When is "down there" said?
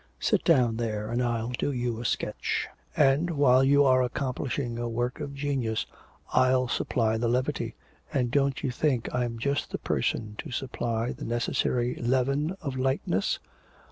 0.43-1.11